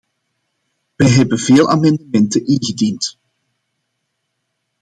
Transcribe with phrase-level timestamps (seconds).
[0.95, 3.17] Wij hebben veel amendementen ingediend.